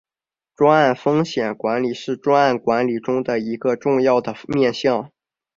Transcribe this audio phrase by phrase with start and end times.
[0.55, 5.11] 专案风险管理是专案管理中一个重要的面向。